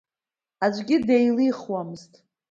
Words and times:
Аӡәгьы 0.65 0.97
деилихуамызт. 1.07 2.13